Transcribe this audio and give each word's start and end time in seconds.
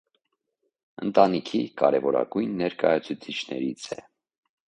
Ընտանիքի 1.07 1.61
կարևորագույն 1.83 2.57
ներկայացուցիչներից 2.63 3.87
է։ 3.99 4.01